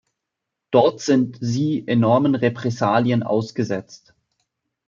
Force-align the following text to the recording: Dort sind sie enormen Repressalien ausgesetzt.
Dort 0.71 0.99
sind 0.99 1.37
sie 1.41 1.87
enormen 1.87 2.33
Repressalien 2.33 3.21
ausgesetzt. 3.21 4.15